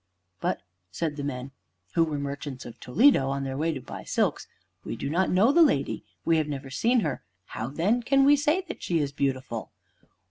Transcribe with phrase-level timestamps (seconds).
[0.39, 1.51] "But," said the men
[1.93, 4.47] (who were merchants of Toledo, on their way to buy silks),
[4.83, 6.03] "we do not know the lady.
[6.25, 7.21] We have never seen her.
[7.45, 9.69] How then can we say that she is beautiful?"